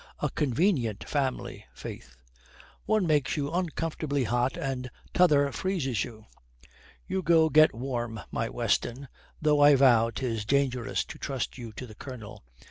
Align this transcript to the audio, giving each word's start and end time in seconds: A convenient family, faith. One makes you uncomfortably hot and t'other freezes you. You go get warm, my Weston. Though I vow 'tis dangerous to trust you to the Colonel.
A 0.19 0.31
convenient 0.31 1.03
family, 1.07 1.65
faith. 1.75 2.15
One 2.87 3.05
makes 3.05 3.37
you 3.37 3.51
uncomfortably 3.51 4.23
hot 4.23 4.57
and 4.57 4.89
t'other 5.13 5.51
freezes 5.51 6.03
you. 6.03 6.25
You 7.05 7.21
go 7.21 7.49
get 7.49 7.75
warm, 7.75 8.19
my 8.31 8.49
Weston. 8.49 9.09
Though 9.43 9.59
I 9.59 9.75
vow 9.75 10.09
'tis 10.09 10.43
dangerous 10.43 11.05
to 11.05 11.19
trust 11.19 11.59
you 11.59 11.71
to 11.73 11.85
the 11.85 11.93
Colonel. 11.93 12.43